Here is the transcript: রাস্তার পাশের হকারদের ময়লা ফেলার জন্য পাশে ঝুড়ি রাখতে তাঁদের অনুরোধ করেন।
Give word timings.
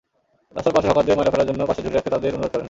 রাস্তার 0.55 0.73
পাশের 0.75 0.89
হকারদের 0.91 1.15
ময়লা 1.17 1.33
ফেলার 1.33 1.49
জন্য 1.49 1.61
পাশে 1.69 1.81
ঝুড়ি 1.83 1.95
রাখতে 1.95 2.11
তাঁদের 2.13 2.35
অনুরোধ 2.35 2.49
করেন। 2.51 2.59